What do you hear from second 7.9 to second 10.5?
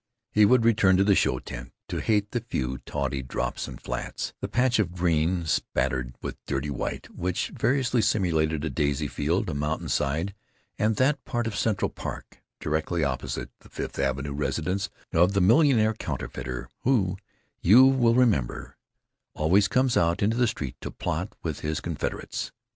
simulated a daisy field, a mountainside,